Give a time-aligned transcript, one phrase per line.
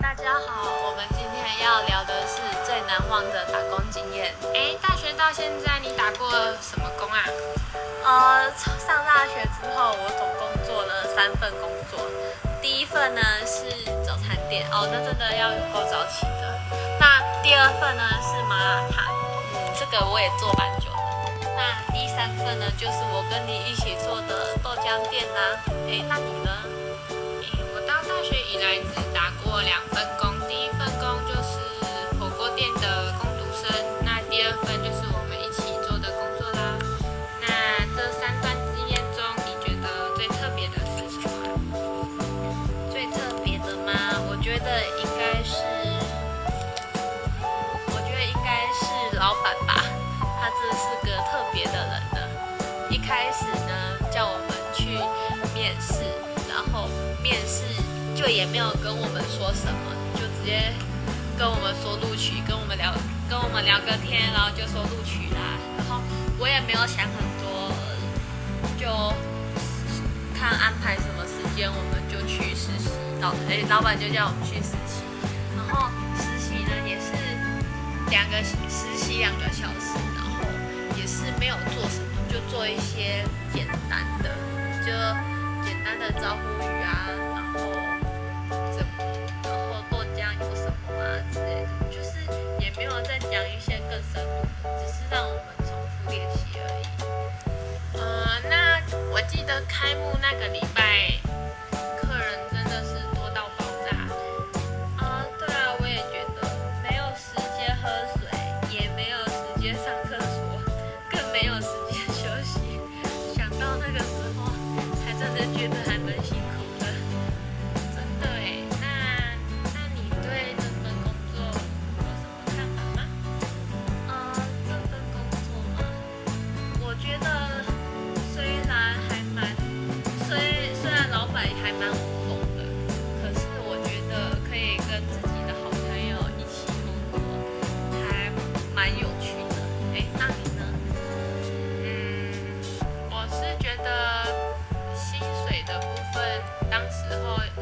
[0.00, 4.34] 大家好，我们今天要聊的是最难忘的打工经验。
[4.54, 6.30] 哎，大学到现在你打过
[6.60, 7.24] 什么工啊？
[8.04, 12.00] 呃，上大学之后，我总共做了三份工作。
[12.60, 13.70] 第一份呢是
[14.04, 16.58] 早餐店，哦，那真的要有够早起的。
[16.98, 19.04] 那第二份呢是麻辣烫，
[19.54, 21.48] 嗯，这个我也做蛮久的。
[21.56, 25.60] 那第三份呢就是我跟你一起做的豆浆店啦。
[25.88, 26.50] 哎，那你呢？
[44.46, 45.56] 觉得应该是，
[47.88, 49.82] 我觉得应该是老板吧，
[50.40, 52.20] 他真是个特别的人呢。
[52.88, 55.00] 一开始呢，叫我们去
[55.52, 56.04] 面试，
[56.48, 56.88] 然后
[57.20, 57.64] 面试
[58.14, 60.72] 就也没有跟我们说什么，就直接
[61.36, 62.94] 跟我们说录取，跟我们聊，
[63.28, 65.58] 跟我们聊个天，然后就说录取啦。
[65.76, 66.00] 然后
[66.38, 67.74] 我也没有想很多，
[68.78, 68.86] 就
[70.38, 73.05] 看安排什么时间，我们就去实习。
[73.20, 75.02] 老哎，老板就叫我们去实习，
[75.56, 77.12] 然后实习呢也是
[78.10, 78.56] 两个实
[78.96, 80.44] 习两个小时，然后
[80.96, 84.30] 也是没有做什么，就做一些简单的，
[84.84, 84.92] 就
[85.64, 86.65] 简单的招呼
[115.56, 116.55] 觉得还蛮辛苦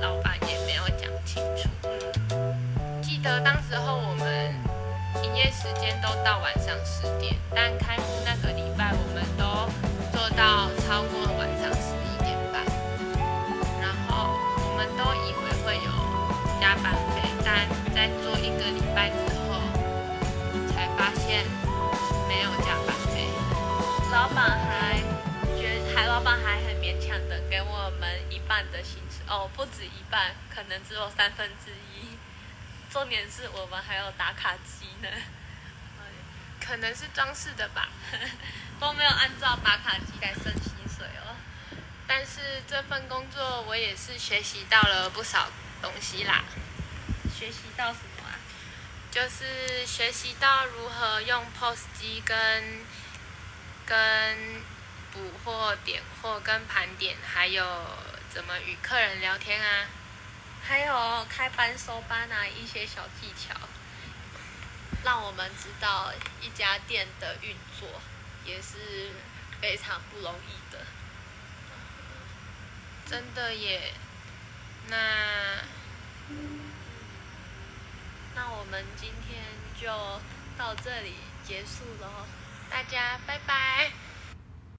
[0.00, 1.68] 老板也没有讲清楚。
[3.02, 4.54] 记得当时候我们
[5.22, 9.68] 营业时间都到晚上十点，但开幕那个礼拜我们都
[10.16, 11.72] 做到超过晚上
[26.54, 32.16] 还很勉强的给我们一半的薪水哦，不止一半，可能只有三分之一。
[32.92, 35.08] 重点是我们还有打卡机呢，
[36.64, 37.88] 可能是装饰的吧。
[38.78, 41.34] 都没有按照打卡机来升薪水哦。
[42.06, 45.50] 但是这份工作我也是学习到了不少
[45.82, 46.44] 东西啦，
[47.36, 48.38] 学习到什么啊？
[49.10, 52.84] 就是学习到如何用 POS 机跟
[53.84, 54.62] 跟
[55.14, 57.64] 补货、点货、跟盘点，还有
[58.28, 59.86] 怎么与客人聊天啊。
[60.66, 63.54] 还有开班收班啊，一些小技巧，
[65.04, 67.88] 让我们知道一家店的运作
[68.44, 69.12] 也是
[69.60, 70.80] 非常不容易的。
[73.06, 73.92] 真的耶，
[74.88, 74.96] 那
[78.34, 79.44] 那我们今天
[79.78, 79.86] 就
[80.56, 81.14] 到这里
[81.46, 82.26] 结束了。
[82.70, 83.92] 大家拜拜。